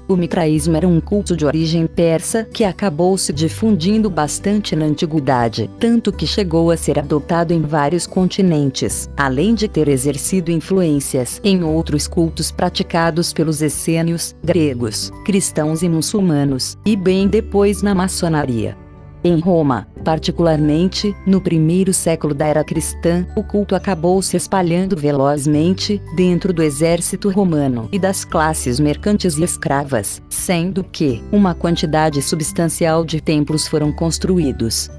o 0.08 0.16
mitraísmo 0.16 0.76
era 0.76 0.86
um 0.86 1.00
culto 1.00 1.36
de 1.36 1.44
origem 1.44 1.86
persa 1.86 2.44
que 2.44 2.64
acabou 2.64 3.16
se 3.16 3.32
difundindo 3.32 4.10
bastante 4.10 4.76
na 4.76 4.84
antiguidade, 4.84 5.70
tanto 5.78 6.12
que 6.12 6.26
chegou 6.26 6.70
a 6.70 6.76
ser 6.76 6.98
adotado 6.98 7.52
em 7.52 7.62
vários 7.62 8.06
continentes, 8.06 9.08
além 9.16 9.54
de 9.54 9.68
ter 9.68 9.88
exercido 9.88 10.50
influências 10.50 11.40
em 11.42 11.62
outros 11.64 12.06
cultos 12.06 12.50
praticados 12.50 13.32
pelos 13.32 13.62
essênios, 13.62 14.34
gregos, 14.44 15.10
cristãos 15.24 15.82
e 15.82 15.88
muçulmanos, 15.88 16.76
e 16.84 16.96
bem 16.96 17.26
depois 17.28 17.82
na 17.82 17.94
maçonaria. 17.94 18.83
Em 19.26 19.40
Roma, 19.40 19.88
particularmente, 20.04 21.16
no 21.26 21.40
primeiro 21.40 21.94
século 21.94 22.34
da 22.34 22.46
era 22.46 22.62
cristã, 22.62 23.26
o 23.34 23.42
culto 23.42 23.74
acabou 23.74 24.20
se 24.20 24.36
espalhando 24.36 24.94
velozmente 24.94 25.98
dentro 26.14 26.52
do 26.52 26.62
exército 26.62 27.30
romano 27.30 27.88
e 27.90 27.98
das 27.98 28.22
classes 28.22 28.78
mercantes 28.78 29.38
e 29.38 29.42
escravas, 29.42 30.20
sendo 30.28 30.84
que 30.84 31.24
uma 31.32 31.54
quantidade 31.54 32.20
substancial 32.20 33.02
de 33.02 33.18
templos 33.18 33.66
foram 33.66 33.90
construídos. 33.90 34.90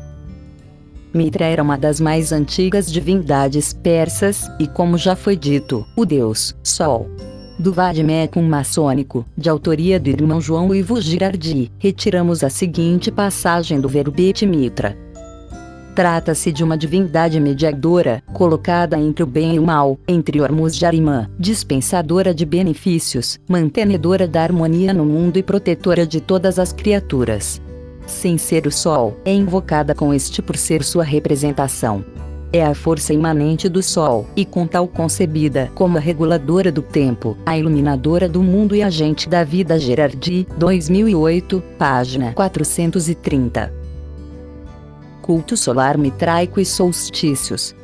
Mitra 1.14 1.46
era 1.46 1.62
uma 1.62 1.78
das 1.78 2.00
mais 2.00 2.32
antigas 2.32 2.92
divindades 2.92 3.74
persas, 3.74 4.50
e 4.60 4.68
como 4.68 4.98
já 4.98 5.16
foi 5.16 5.36
dito, 5.36 5.86
o 5.96 6.04
deus 6.04 6.56
Sol 6.64 7.08
do 7.58 7.72
Vademecum 7.72 8.42
maçônico, 8.44 9.26
de 9.38 9.50
autoria 9.50 10.00
do 10.00 10.10
irmão 10.10 10.42
João 10.42 10.74
Ivo 10.74 11.00
Girardi, 11.00 11.72
retiramos 11.80 12.44
a 12.44 12.50
seguinte 12.50 13.12
passagem 13.12 13.80
do 13.80 13.88
verbete 13.88 14.46
mitra. 14.46 14.98
Trata-se 15.96 16.52
de 16.52 16.62
uma 16.62 16.78
divindade 16.78 17.40
mediadora, 17.40 18.22
colocada 18.34 19.00
entre 19.00 19.24
o 19.24 19.26
bem 19.26 19.56
e 19.56 19.60
o 19.60 19.64
mal, 19.64 19.98
entre 20.06 20.42
Hormuz 20.42 20.76
e 20.82 20.86
Arimã, 20.86 21.30
dispensadora 21.40 22.34
de 22.34 22.46
benefícios, 22.46 23.40
mantenedora 23.48 24.28
da 24.28 24.44
harmonia 24.44 24.94
no 24.94 25.06
mundo 25.06 25.38
e 25.38 25.44
protetora 25.44 26.06
de 26.06 26.20
todas 26.20 26.60
as 26.60 26.74
criaturas. 26.74 27.62
Sem 28.06 28.38
ser 28.38 28.68
o 28.68 28.72
Sol, 28.72 29.18
é 29.24 29.34
invocada 29.34 29.96
com 29.96 30.14
este 30.14 30.42
por 30.42 30.58
ser 30.58 30.84
sua 30.84 31.04
representação 31.04 32.04
é 32.56 32.66
a 32.66 32.74
força 32.74 33.14
imanente 33.14 33.68
do 33.68 33.84
Sol, 33.84 34.26
e 34.36 34.46
com 34.46 34.66
tal 34.66 34.88
concebida 34.88 35.70
como 35.76 35.98
a 35.98 36.00
reguladora 36.00 36.72
do 36.72 36.82
tempo, 36.82 37.38
a 37.46 37.58
iluminadora 37.58 38.30
do 38.30 38.42
mundo 38.42 38.74
e 38.74 38.82
agente 38.82 39.28
da 39.28 39.44
vida 39.44 39.78
Gerardi, 39.78 40.48
2008, 40.58 41.62
página 41.78 42.32
430. 42.34 43.74
Culto 45.22 45.58
solar 45.58 45.98
mitraico 45.98 46.60
e 46.60 46.66
solstícios. 46.66 47.76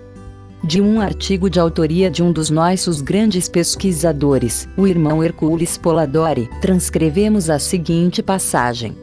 De 0.64 0.80
um 0.80 1.02
artigo 1.02 1.50
de 1.50 1.60
autoria 1.60 2.10
de 2.10 2.24
um 2.24 2.32
dos 2.32 2.50
nossos 2.50 3.02
grandes 3.02 3.50
pesquisadores, 3.50 4.70
o 4.78 4.88
irmão 4.88 5.24
Hercules 5.24 5.78
Poladori, 5.78 6.48
transcrevemos 6.62 7.50
a 7.50 7.60
seguinte 7.60 8.24
passagem. 8.24 8.96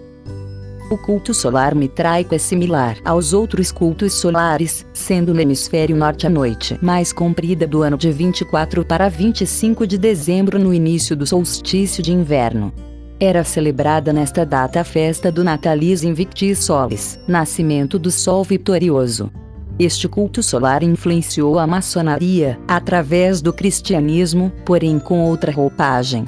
O 0.91 0.97
culto 0.97 1.35
solar 1.35 1.75
mitraico 1.75 2.35
é 2.35 2.39
similar 2.39 2.97
aos 3.05 3.35
outros 3.35 3.71
cultos 3.71 4.15
solares, 4.15 4.87
sendo 4.95 5.35
no 5.35 5.41
hemisfério 5.41 5.95
norte 5.95 6.27
a 6.27 6.31
noite 6.31 6.79
mais 6.81 7.13
comprida 7.13 7.67
do 7.67 7.83
ano 7.83 7.99
de 7.99 8.11
24 8.11 8.87
para 8.87 9.07
25 9.11 9.87
de 9.87 9.99
dezembro 9.99 10.59
no 10.59 10.73
início 10.73 11.15
do 11.15 11.27
solstício 11.27 12.03
de 12.03 12.11
inverno. 12.11 12.73
Era 13.21 13.45
celebrada 13.45 14.15
nesta 14.15 14.47
data 14.47 14.81
a 14.81 14.85
festa 14.85 15.31
do 15.31 15.45
Natalis 15.45 16.03
Invictis 16.05 16.61
Solis, 16.61 17.21
nascimento 17.29 17.99
do 17.99 18.11
Sol 18.11 18.43
vitorioso. 18.43 19.31
Este 19.79 20.09
culto 20.09 20.43
solar 20.43 20.83
influenciou 20.83 21.59
a 21.59 21.67
maçonaria, 21.67 22.59
através 22.67 23.43
do 23.43 23.53
cristianismo, 23.53 24.51
porém 24.65 24.99
com 24.99 25.23
outra 25.23 25.53
roupagem. 25.53 26.25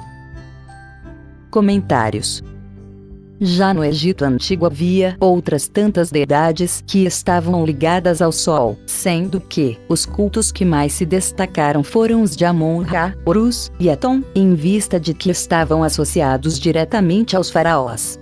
Comentários 1.50 2.44
já 3.40 3.72
no 3.72 3.82
Egito 3.82 4.24
Antigo 4.24 4.66
havia 4.66 5.16
outras 5.18 5.66
tantas 5.66 6.10
deidades 6.10 6.84
que 6.86 7.06
estavam 7.06 7.64
ligadas 7.64 8.20
ao 8.20 8.30
Sol, 8.30 8.78
sendo 8.86 9.40
que 9.40 9.78
os 9.88 10.04
cultos 10.04 10.52
que 10.52 10.64
mais 10.64 10.92
se 10.92 11.06
destacaram 11.06 11.82
foram 11.82 12.22
os 12.22 12.36
de 12.36 12.44
Amon-Ra, 12.44 13.14
Horus 13.24 13.72
e 13.80 13.88
Atom, 13.88 14.22
em 14.34 14.54
vista 14.54 15.00
de 15.00 15.14
que 15.14 15.30
estavam 15.30 15.82
associados 15.82 16.58
diretamente 16.58 17.34
aos 17.34 17.50
faraós. 17.50 18.19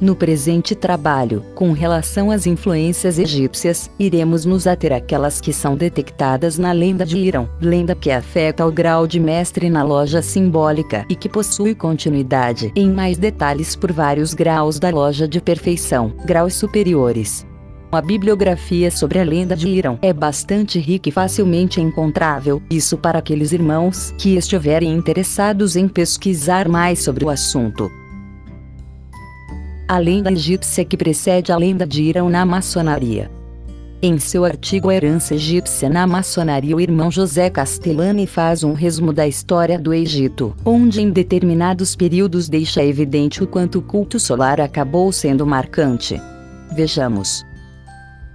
No 0.00 0.16
presente 0.16 0.74
trabalho, 0.74 1.44
com 1.54 1.72
relação 1.72 2.30
às 2.30 2.46
influências 2.46 3.18
egípcias, 3.18 3.90
iremos 3.98 4.46
nos 4.46 4.66
ater 4.66 4.94
àquelas 4.94 5.42
que 5.42 5.52
são 5.52 5.76
detectadas 5.76 6.56
na 6.56 6.72
lenda 6.72 7.04
de 7.04 7.18
Irão, 7.18 7.46
lenda 7.60 7.94
que 7.94 8.10
afeta 8.10 8.66
o 8.66 8.72
grau 8.72 9.06
de 9.06 9.20
mestre 9.20 9.68
na 9.68 9.82
loja 9.82 10.22
simbólica 10.22 11.04
e 11.06 11.14
que 11.14 11.28
possui 11.28 11.74
continuidade 11.74 12.72
em 12.74 12.90
mais 12.90 13.18
detalhes 13.18 13.76
por 13.76 13.92
vários 13.92 14.32
graus 14.32 14.78
da 14.78 14.88
loja 14.88 15.28
de 15.28 15.38
perfeição, 15.38 16.14
graus 16.24 16.54
superiores. 16.54 17.46
A 17.92 18.00
bibliografia 18.00 18.90
sobre 18.90 19.18
a 19.18 19.24
lenda 19.24 19.54
de 19.54 19.68
Irão 19.68 19.98
é 20.00 20.14
bastante 20.14 20.78
rica 20.78 21.10
e 21.10 21.12
facilmente 21.12 21.78
encontrável, 21.78 22.62
isso 22.70 22.96
para 22.96 23.18
aqueles 23.18 23.52
irmãos 23.52 24.14
que 24.16 24.36
estiverem 24.36 24.94
interessados 24.94 25.76
em 25.76 25.86
pesquisar 25.86 26.68
mais 26.68 27.00
sobre 27.00 27.22
o 27.22 27.28
assunto 27.28 27.99
a 29.90 29.98
lenda 29.98 30.30
egípcia 30.30 30.84
que 30.84 30.96
precede 30.96 31.50
a 31.50 31.56
lenda 31.56 31.84
de 31.84 32.00
Irão 32.04 32.30
na 32.30 32.46
maçonaria. 32.46 33.28
Em 34.00 34.20
seu 34.20 34.44
artigo 34.44 34.88
Herança 34.88 35.34
Egípcia 35.34 35.90
na 35.90 36.06
Maçonaria, 36.06 36.76
o 36.76 36.80
irmão 36.80 37.10
José 37.10 37.50
Castellani 37.50 38.24
faz 38.24 38.62
um 38.62 38.72
resumo 38.72 39.12
da 39.12 39.26
história 39.26 39.76
do 39.76 39.92
Egito, 39.92 40.54
onde 40.64 41.02
em 41.02 41.10
determinados 41.10 41.96
períodos 41.96 42.48
deixa 42.48 42.84
evidente 42.84 43.42
o 43.42 43.48
quanto 43.48 43.80
o 43.80 43.82
culto 43.82 44.20
solar 44.20 44.60
acabou 44.60 45.10
sendo 45.10 45.44
marcante. 45.44 46.22
Vejamos. 46.72 47.44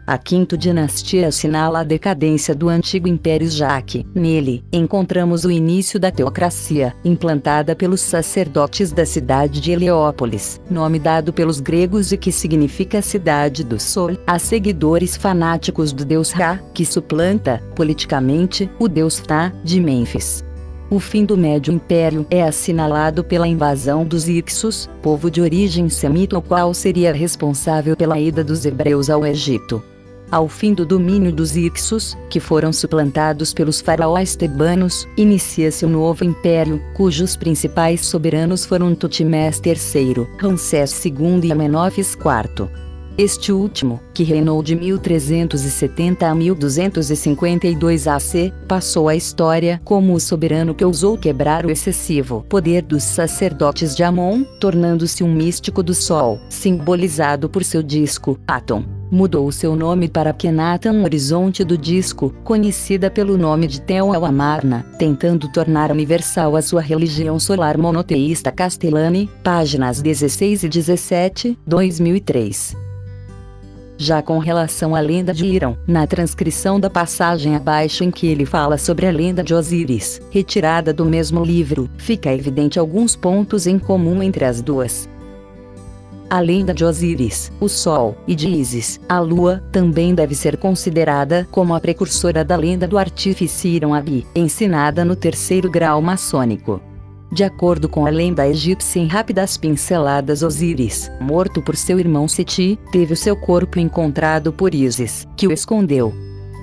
A 0.07 0.19
quinta 0.19 0.55
dinastia 0.55 1.29
assinala 1.29 1.79
a 1.79 1.83
decadência 1.83 2.53
do 2.53 2.69
antigo 2.69 3.07
Império 3.07 3.49
já 3.49 3.81
que, 3.81 4.05
nele, 4.13 4.63
encontramos 4.71 5.45
o 5.45 5.51
início 5.51 5.99
da 5.99 6.11
teocracia, 6.11 6.93
implantada 7.03 7.75
pelos 7.75 8.01
sacerdotes 8.01 8.91
da 8.91 9.03
cidade 9.03 9.59
de 9.59 9.71
Heliópolis, 9.71 10.61
nome 10.69 10.99
dado 10.99 11.33
pelos 11.33 11.59
gregos 11.59 12.11
e 12.11 12.17
que 12.17 12.31
significa 12.31 13.01
cidade 13.01 13.63
do 13.63 13.79
sol, 13.79 14.11
a 14.27 14.37
seguidores 14.37 15.17
fanáticos 15.17 15.91
do 15.91 16.05
deus 16.05 16.29
Ra, 16.29 16.59
que 16.71 16.85
suplanta, 16.85 17.59
politicamente, 17.75 18.69
o 18.77 18.87
deus 18.87 19.19
Ptah, 19.19 19.51
de 19.63 19.81
Mênfis. 19.81 20.45
O 20.87 20.99
fim 20.99 21.25
do 21.25 21.35
Médio 21.35 21.73
Império 21.73 22.27
é 22.29 22.43
assinalado 22.43 23.23
pela 23.23 23.47
invasão 23.47 24.05
dos 24.05 24.29
Ixos, 24.29 24.87
povo 25.01 25.31
de 25.31 25.41
origem 25.41 25.89
semita 25.89 26.37
o 26.37 26.43
qual 26.43 26.75
seria 26.75 27.11
responsável 27.11 27.97
pela 27.97 28.19
ida 28.19 28.43
dos 28.43 28.67
hebreus 28.67 29.09
ao 29.09 29.25
Egito. 29.25 29.81
Ao 30.31 30.49
fim 30.49 30.73
do 30.73 30.85
domínio 30.85 31.31
dos 31.31 31.55
Ixos, 31.55 32.17
que 32.29 32.39
foram 32.39 32.73
suplantados 32.73 33.53
pelos 33.53 33.79
faraós 33.79 34.35
tebanos, 34.35 35.07
inicia-se 35.15 35.85
um 35.85 35.89
novo 35.89 36.25
império, 36.25 36.81
cujos 36.93 37.35
principais 37.35 38.05
soberanos 38.05 38.65
foram 38.65 38.95
Tutmés 38.95 39.61
III, 39.63 40.27
Ramsés 40.39 41.05
II 41.05 41.41
e 41.43 41.51
Amenófis 41.51 42.15
IV. 42.15 42.67
Este 43.17 43.53
último, 43.53 44.01
que 44.13 44.23
reinou 44.23 44.61
de 44.61 44.75
1370 44.75 46.27
a 46.27 46.35
1252 46.35 48.07
AC, 48.07 48.51
passou 48.67 49.07
à 49.07 49.15
história 49.15 49.79
como 49.85 50.13
o 50.13 50.19
soberano 50.19 50.75
que 50.75 50.83
ousou 50.83 51.17
quebrar 51.17 51.65
o 51.65 51.71
excessivo 51.71 52.45
poder 52.49 52.81
dos 52.81 53.03
sacerdotes 53.03 53.95
de 53.95 54.03
Amon, 54.03 54.43
tornando-se 54.59 55.23
um 55.23 55.33
místico 55.33 55.81
do 55.81 55.93
Sol, 55.93 56.41
simbolizado 56.49 57.47
por 57.47 57.63
seu 57.63 57.81
disco, 57.81 58.37
Atom 58.45 58.94
mudou 59.15 59.49
seu 59.49 59.77
nome 59.77 60.09
para 60.09 60.33
Kenatan 60.33 61.01
Horizonte 61.01 61.63
do 61.63 61.77
Disco, 61.77 62.35
conhecida 62.43 63.09
pelo 63.09 63.37
nome 63.37 63.65
de 63.65 63.79
Tel 63.79 64.13
Amarna, 64.25 64.85
tentando 64.99 65.47
tornar 65.47 65.89
universal 65.89 66.57
a 66.57 66.61
sua 66.61 66.81
religião 66.81 67.39
solar 67.39 67.77
monoteísta 67.77 68.51
Castellani, 68.51 69.29
páginas 69.41 70.01
16 70.01 70.63
e 70.63 70.69
17, 70.69 71.57
2003. 71.65 72.75
Já 73.97 74.21
com 74.21 74.37
relação 74.37 74.93
à 74.93 74.99
lenda 74.99 75.33
de 75.33 75.45
Irão, 75.45 75.77
na 75.87 76.05
transcrição 76.05 76.77
da 76.77 76.89
passagem 76.89 77.55
abaixo 77.55 78.03
em 78.03 78.11
que 78.11 78.27
ele 78.27 78.45
fala 78.45 78.77
sobre 78.77 79.07
a 79.07 79.11
lenda 79.11 79.41
de 79.41 79.53
Osíris, 79.53 80.21
retirada 80.29 80.91
do 80.91 81.05
mesmo 81.05 81.45
livro, 81.45 81.89
fica 81.97 82.33
evidente 82.33 82.77
alguns 82.77 83.15
pontos 83.15 83.65
em 83.65 83.79
comum 83.79 84.21
entre 84.21 84.43
as 84.43 84.61
duas. 84.61 85.07
A 86.27 86.39
lenda 86.39 86.73
de 86.73 86.83
Osíris, 86.83 87.51
o 87.59 87.69
Sol, 87.69 88.17
e 88.27 88.33
de 88.33 88.49
Ísis, 88.49 88.99
a 89.07 89.19
Lua, 89.19 89.63
também 89.71 90.15
deve 90.15 90.33
ser 90.33 90.57
considerada 90.57 91.47
como 91.51 91.75
a 91.75 91.79
precursora 91.79 92.43
da 92.43 92.55
lenda 92.55 92.87
do 92.87 92.97
artífice 92.97 93.67
Irão 93.67 93.93
Abi, 93.93 94.25
ensinada 94.35 95.05
no 95.05 95.15
terceiro 95.15 95.69
grau 95.69 96.01
maçônico. 96.01 96.81
De 97.31 97.43
acordo 97.43 97.87
com 97.87 98.07
a 98.07 98.09
lenda 98.09 98.47
egípcia 98.47 98.99
em 98.99 99.07
rápidas 99.07 99.55
pinceladas 99.55 100.41
Osíris, 100.41 101.11
morto 101.21 101.61
por 101.61 101.75
seu 101.75 101.99
irmão 101.99 102.27
Seti, 102.27 102.79
teve 102.91 103.13
o 103.13 103.17
seu 103.17 103.35
corpo 103.35 103.79
encontrado 103.79 104.51
por 104.51 104.73
Ísis, 104.73 105.27
que 105.37 105.47
o 105.47 105.51
escondeu. 105.51 106.11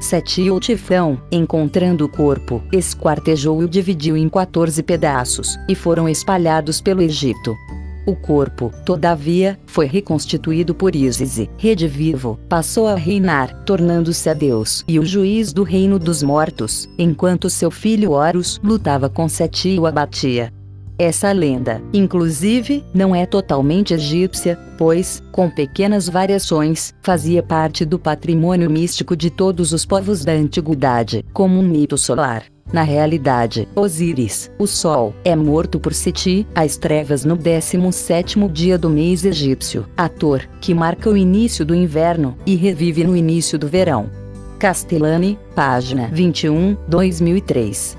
Seti 0.00 0.50
ou 0.50 0.59
Tifão, 0.59 1.23
encontrando 1.31 2.04
o 2.04 2.09
corpo, 2.09 2.61
esquartejou 2.73 3.62
e 3.62 3.64
o 3.64 3.69
dividiu 3.69 4.16
em 4.16 4.28
14 4.28 4.83
pedaços, 4.83 5.57
e 5.69 5.76
foram 5.76 6.09
espalhados 6.09 6.81
pelo 6.81 7.00
Egito. 7.00 7.57
O 8.05 8.17
corpo, 8.17 8.73
todavia, 8.85 9.59
foi 9.65 9.87
reconstituído 9.87 10.75
por 10.75 10.97
Ísis 10.97 11.39
e, 11.39 11.49
redivivo, 11.57 12.39
passou 12.49 12.89
a 12.89 12.97
reinar, 12.97 13.63
tornando-se 13.65 14.29
a 14.29 14.35
Deus 14.35 14.85
e 14.89 14.99
o 14.99 15.05
juiz 15.05 15.53
do 15.53 15.63
reino 15.63 16.01
dos 16.01 16.23
mortos, 16.23 16.89
enquanto 16.99 17.49
seu 17.49 17.71
filho 17.71 18.13
Horus 18.13 18.61
lutava 18.63 19.09
com 19.09 19.29
Seti 19.29 19.71
e 19.71 19.79
o 19.79 19.87
abatia. 19.87 20.53
Essa 20.99 21.33
lenda, 21.33 21.81
inclusive, 21.93 22.85
não 22.93 23.15
é 23.15 23.25
totalmente 23.25 23.95
egípcia, 23.95 24.59
pois, 24.77 25.23
com 25.33 25.49
pequenas 25.49 26.09
variações, 26.09 26.93
fazia 27.03 27.43
parte 27.43 27.85
do 27.85 27.99
patrimônio 27.99 28.71
místico 28.71 29.17
de 29.17 29.31
todos 29.31 29.73
os 29.73 29.87
povos 29.87 30.25
da 30.25 30.33
antiguidade, 30.33 31.25
como 31.33 31.59
um 31.59 31.63
mito 31.63 31.97
solar. 31.97 32.45
Na 32.73 32.83
realidade, 32.83 33.69
Osíris, 33.75 34.50
o 34.59 34.67
Sol, 34.67 35.14
é 35.23 35.37
morto 35.37 35.79
por 35.79 35.93
Seti, 35.93 36.47
as 36.55 36.79
trevas 36.79 37.23
no 37.23 37.37
17º 37.37 38.50
dia 38.50 38.79
do 38.79 38.88
mês 38.88 39.26
egípcio, 39.26 39.87
ator, 39.95 40.49
que 40.59 40.73
marca 40.73 41.11
o 41.11 41.17
início 41.17 41.67
do 41.67 41.75
inverno, 41.75 42.35
e 42.47 42.57
revive 42.57 43.05
no 43.05 43.14
início 43.14 43.59
do 43.59 43.69
verão. 43.69 44.11
Castellani, 44.59 45.38
página 45.55 46.09
21, 46.11 46.76
2003. 46.88 47.99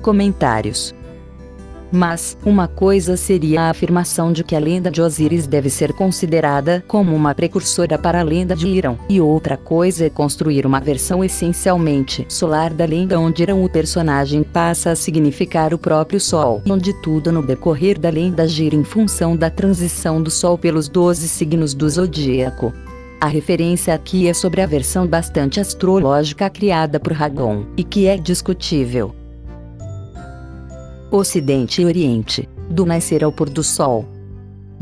Comentários 0.00 0.94
mas, 1.94 2.36
uma 2.44 2.66
coisa 2.66 3.16
seria 3.16 3.62
a 3.62 3.70
afirmação 3.70 4.32
de 4.32 4.42
que 4.42 4.56
a 4.56 4.58
lenda 4.58 4.90
de 4.90 5.00
Osíris 5.00 5.46
deve 5.46 5.70
ser 5.70 5.92
considerada 5.92 6.84
como 6.88 7.14
uma 7.14 7.34
precursora 7.34 7.96
para 7.96 8.20
a 8.20 8.24
lenda 8.24 8.56
de 8.56 8.66
Irão, 8.66 8.98
e 9.08 9.20
outra 9.20 9.56
coisa 9.56 10.06
é 10.06 10.10
construir 10.10 10.66
uma 10.66 10.80
versão 10.80 11.24
essencialmente 11.24 12.26
solar 12.28 12.74
da 12.74 12.84
lenda 12.84 13.18
onde 13.18 13.42
Irão 13.42 13.64
o 13.64 13.68
personagem 13.68 14.42
passa 14.42 14.90
a 14.90 14.96
significar 14.96 15.72
o 15.72 15.78
próprio 15.78 16.20
Sol, 16.20 16.60
onde 16.68 16.92
tudo 17.00 17.30
no 17.30 17.42
decorrer 17.42 17.98
da 17.98 18.10
lenda 18.10 18.46
gira 18.48 18.74
em 18.74 18.84
função 18.84 19.36
da 19.36 19.48
transição 19.48 20.20
do 20.20 20.30
Sol 20.30 20.58
pelos 20.58 20.88
12 20.88 21.28
signos 21.28 21.74
do 21.74 21.88
zodíaco. 21.88 22.72
A 23.20 23.26
referência 23.26 23.94
aqui 23.94 24.28
é 24.28 24.34
sobre 24.34 24.60
a 24.60 24.66
versão 24.66 25.06
bastante 25.06 25.58
astrológica 25.60 26.50
criada 26.50 27.00
por 27.00 27.12
Ragon, 27.12 27.64
e 27.76 27.84
que 27.84 28.06
é 28.06 28.18
discutível. 28.18 29.14
Ocidente 31.16 31.80
e 31.80 31.84
Oriente, 31.84 32.48
do 32.68 32.84
nascer 32.84 33.22
ao 33.22 33.30
pôr 33.30 33.48
do 33.48 33.62
sol 33.62 34.04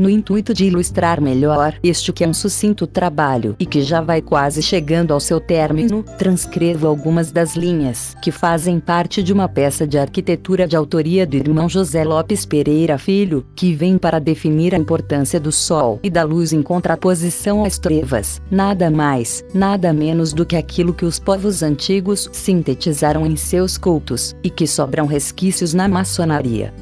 no 0.03 0.11
intuito 0.11 0.53
de 0.53 0.65
ilustrar 0.65 1.21
melhor 1.21 1.75
este 1.81 2.13
que 2.13 2.25
é 2.25 2.29
um 2.29 2.35
sucinto 2.35 2.89
trabalho 2.89 3.55
e 3.59 3.65
que 3.65 3.83
já 3.83 4.01
vai 4.01 4.21
quase 4.21 4.61
chegando 4.61 5.15
ao 5.15 5.21
seu 5.21 5.41
término, 5.41 6.03
transcrevo 6.19 6.89
algumas 6.89 7.31
das 7.31 7.55
linhas 7.55 8.17
que 8.21 8.33
fazem 8.33 8.81
parte 8.81 9.23
de 9.23 9.33
uma 9.33 9.49
peça 9.49 9.87
de 9.87 9.97
arquitetura 9.97 10.67
de 10.67 10.75
autoria 10.75 11.25
do 11.25 11.37
irmão 11.37 11.69
José 11.69 12.03
Lopes 12.03 12.45
Pereira 12.45 12.99
Filho, 12.99 13.47
que 13.55 13.73
vem 13.75 13.97
para 13.97 14.19
definir 14.19 14.75
a 14.75 14.79
importância 14.79 15.39
do 15.39 15.53
sol 15.53 16.01
e 16.03 16.11
da 16.11 16.25
luz 16.25 16.53
em 16.53 16.63
contraposição 16.63 17.65
às 17.65 17.79
trevas, 17.79 18.43
nada 18.51 18.91
mais, 18.91 19.45
nada 19.55 19.93
menos 19.93 20.33
do 20.33 20.45
que 20.45 20.57
aquilo 20.57 20.93
que 20.93 21.05
os 21.05 21.21
povos 21.21 21.63
antigos 21.63 22.29
sintetizaram 22.33 23.25
em 23.25 23.37
seus 23.37 23.79
cultos, 23.79 24.35
e 24.43 24.51
que 24.51 24.67
sobram 24.67 25.07
resquícios 25.07 25.73
na 25.73 25.87
maçonaria. 25.87 26.75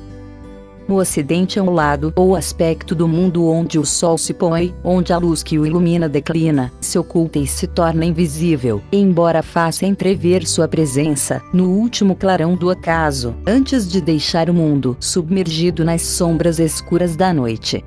O 0.90 0.94
Ocidente 0.94 1.56
é 1.56 1.62
o 1.62 1.70
lado 1.70 2.12
ou 2.16 2.34
aspecto 2.34 2.96
do 2.96 3.06
mundo 3.06 3.46
onde 3.46 3.78
o 3.78 3.86
Sol 3.86 4.18
se 4.18 4.34
põe, 4.34 4.74
onde 4.82 5.12
a 5.12 5.18
luz 5.18 5.40
que 5.40 5.56
o 5.56 5.64
ilumina 5.64 6.08
declina, 6.08 6.72
se 6.80 6.98
oculta 6.98 7.38
e 7.38 7.46
se 7.46 7.68
torna 7.68 8.04
invisível, 8.04 8.82
embora 8.90 9.40
faça 9.40 9.86
entrever 9.86 10.44
sua 10.44 10.66
presença, 10.66 11.40
no 11.54 11.70
último 11.70 12.16
clarão 12.16 12.56
do 12.56 12.70
acaso, 12.70 13.36
antes 13.46 13.88
de 13.88 14.00
deixar 14.00 14.50
o 14.50 14.54
mundo 14.54 14.96
submergido 14.98 15.84
nas 15.84 16.02
sombras 16.02 16.58
escuras 16.58 17.14
da 17.14 17.32
noite. 17.32 17.84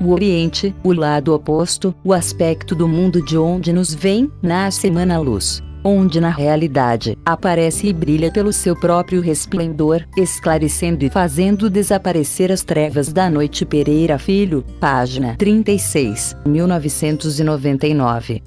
O 0.00 0.10
Oriente, 0.10 0.74
o 0.82 0.90
lado 0.90 1.34
oposto, 1.34 1.94
o 2.02 2.14
aspecto 2.14 2.74
do 2.74 2.88
mundo 2.88 3.22
de 3.22 3.36
onde 3.36 3.74
nos 3.74 3.92
vem, 3.92 4.32
nasce 4.40 4.86
emana 4.86 5.18
luz 5.18 5.62
onde 5.84 6.18
na 6.18 6.30
realidade 6.30 7.18
aparece 7.24 7.88
e 7.88 7.92
brilha 7.92 8.32
pelo 8.32 8.52
seu 8.52 8.74
próprio 8.74 9.20
resplendor, 9.20 10.02
esclarecendo 10.16 11.04
e 11.04 11.10
fazendo 11.10 11.68
desaparecer 11.68 12.50
as 12.50 12.62
trevas 12.62 13.12
da 13.12 13.28
noite. 13.28 13.66
Pereira 13.66 14.18
Filho, 14.18 14.64
página 14.80 15.36
36, 15.36 16.34
1999. 16.46 18.42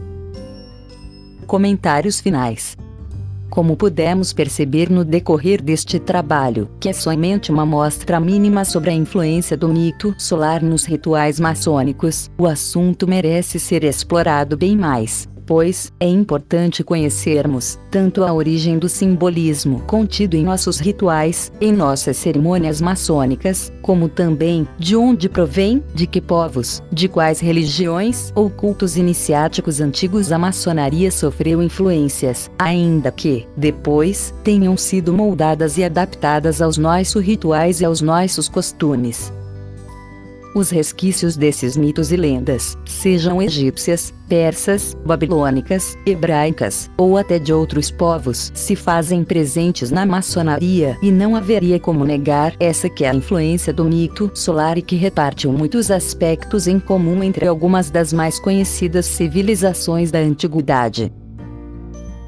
Comentários 1.45 2.19
finais. 2.19 2.75
Como 3.49 3.77
pudemos 3.77 4.33
perceber 4.33 4.89
no 4.89 5.05
decorrer 5.05 5.61
deste 5.61 5.99
trabalho, 5.99 6.69
que 6.79 6.89
é 6.89 6.93
somente 6.93 7.51
uma 7.51 7.65
mostra 7.65 8.19
mínima 8.19 8.65
sobre 8.65 8.89
a 8.89 8.93
influência 8.93 9.55
do 9.55 9.69
mito 9.69 10.13
solar 10.17 10.61
nos 10.61 10.85
rituais 10.85 11.39
maçônicos, 11.39 12.29
o 12.37 12.45
assunto 12.45 13.07
merece 13.07 13.59
ser 13.59 13.83
explorado 13.83 14.57
bem 14.57 14.75
mais 14.75 15.29
pois, 15.47 15.91
é 15.99 16.07
importante 16.07 16.83
conhecermos 16.83 17.79
tanto 17.89 18.23
a 18.23 18.33
origem 18.33 18.77
do 18.77 18.89
simbolismo 18.89 19.81
contido 19.87 20.35
em 20.35 20.43
nossos 20.43 20.77
rituais, 20.77 21.51
em 21.61 21.71
nossas 21.71 22.17
cerimônias 22.17 22.81
maçônicas, 22.81 23.71
como 23.81 24.09
também 24.09 24.67
de 24.77 24.95
onde 24.95 25.29
provém, 25.29 25.81
de 25.95 26.05
que 26.05 26.19
povos, 26.19 26.83
de 26.91 27.07
quais 27.07 27.39
religiões 27.39 28.31
ou 28.35 28.49
cultos 28.49 28.97
iniciáticos 28.97 29.79
antigos 29.79 30.31
a 30.31 30.37
maçonaria 30.37 31.09
sofreu 31.09 31.63
influências, 31.63 32.51
ainda 32.59 33.09
que, 33.09 33.47
depois, 33.55 34.33
tenham 34.43 34.75
sido 34.75 35.13
moldadas 35.13 35.77
e 35.77 35.83
adaptadas 35.83 36.61
aos 36.61 36.77
nossos 36.77 37.23
rituais 37.23 37.79
e 37.79 37.85
aos 37.85 38.01
nossos 38.01 38.49
costumes. 38.49 39.31
Os 40.57 40.71
resquícios 40.71 41.37
desses 41.37 41.77
mitos 41.77 42.11
e 42.11 42.17
lendas, 42.17 42.75
sejam 42.83 43.39
egípcias, 43.39 44.11
persas, 44.27 44.97
babilônicas, 45.05 45.95
hebraicas, 46.03 46.89
ou 46.97 47.15
até 47.15 47.37
de 47.37 47.53
outros 47.53 47.91
povos, 47.91 48.51
se 48.55 48.75
fazem 48.75 49.23
presentes 49.23 49.91
na 49.91 50.03
maçonaria 50.03 50.97
e 50.99 51.11
não 51.11 51.35
haveria 51.35 51.79
como 51.79 52.03
negar 52.03 52.55
essa 52.59 52.89
que 52.89 53.05
é 53.05 53.09
a 53.11 53.13
influência 53.13 53.71
do 53.71 53.85
mito 53.85 54.31
solar 54.33 54.79
e 54.79 54.81
que 54.81 54.95
reparte 54.95 55.47
muitos 55.47 55.91
aspectos 55.91 56.65
em 56.65 56.79
comum 56.79 57.21
entre 57.21 57.45
algumas 57.45 57.91
das 57.91 58.11
mais 58.11 58.39
conhecidas 58.39 59.05
civilizações 59.05 60.09
da 60.09 60.17
antiguidade 60.17 61.13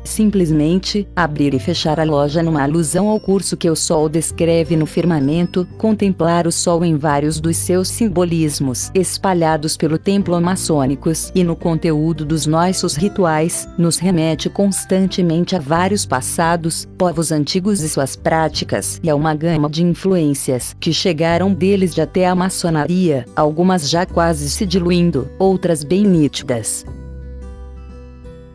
simplesmente 0.04 1.08
abrir 1.16 1.54
e 1.54 1.60
fechar 1.60 2.00
a 2.00 2.04
loja 2.04 2.42
numa 2.44 2.64
alusão 2.64 3.10
ao 3.10 3.20
curso 3.20 3.58
que 3.58 3.70
o 3.70 3.76
Sol 3.76 4.10
descreve 4.10 4.76
no 4.76 4.86
firmamento, 4.86 5.68
contemplar 5.78 6.48
o 6.48 6.52
Sol 6.52 6.84
em 6.84 6.98
vários 6.98 7.40
dos 7.40 7.58
seus 7.58 7.88
simbolismos 7.88 8.92
espalhados 8.94 9.78
pelo 9.78 9.98
templo 9.98 10.40
maçônicos 10.40 11.32
e 11.34 11.44
no 11.44 11.56
conteúdo 11.56 12.26
dos 12.26 12.46
nossos 12.46 12.96
rituais, 12.96 13.68
nos 13.78 13.98
remete 13.98 14.50
constantemente 14.50 15.56
a 15.56 15.60
vários 15.60 16.06
passados, 16.06 16.88
povos 16.98 17.32
antigos 17.32 17.82
e 17.82 17.90
suas 17.90 18.16
práticas 18.16 19.00
e 19.04 19.10
a 19.10 19.16
uma 19.16 19.34
gama 19.34 19.70
de 19.70 19.84
influências 19.84 20.76
que 20.80 20.94
chegaram 20.94 21.54
deles 21.54 21.94
de 21.94 22.02
até 22.02 22.28
a 22.28 22.36
maçonaria, 22.36 23.26
algumas 23.36 23.90
já 23.90 24.06
quase 24.06 24.50
se 24.50 24.66
diluindo, 24.66 25.30
outras 25.38 25.84
bem 25.84 26.04
nítidas. 26.04 26.86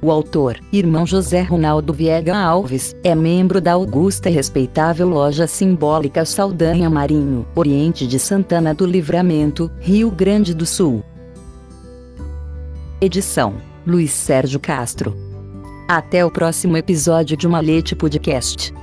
O 0.05 0.11
autor, 0.11 0.61
irmão 0.71 1.07
José 1.07 1.40
Ronaldo 1.40 1.90
Viega 1.90 2.37
Alves, 2.37 2.95
é 3.03 3.14
membro 3.14 3.59
da 3.59 3.73
augusta 3.73 4.29
e 4.29 4.33
respeitável 4.35 5.09
loja 5.09 5.47
simbólica 5.47 6.27
Saldanha 6.27 6.90
Marinho, 6.90 7.47
Oriente 7.55 8.07
de 8.07 8.19
Santana 8.19 8.75
do 8.75 8.85
Livramento, 8.85 9.71
Rio 9.81 10.11
Grande 10.11 10.53
do 10.53 10.67
Sul. 10.67 11.03
Edição: 13.01 13.55
Luiz 13.87 14.11
Sérgio 14.11 14.61
Castro. 14.61 15.17
Até 15.88 16.23
o 16.23 16.31
próximo 16.31 16.77
episódio 16.77 17.35
de 17.35 17.49
Malete 17.49 17.97
Podcast. 17.97 18.75